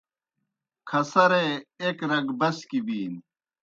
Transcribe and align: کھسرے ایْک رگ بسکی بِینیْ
کھسرے 0.89 1.45
ایْک 1.81 1.97
رگ 2.09 2.25
بسکی 2.39 2.79
بِینیْ 2.85 3.19